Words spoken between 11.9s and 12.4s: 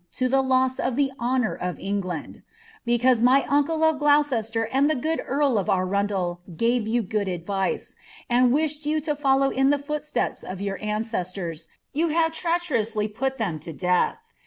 you hare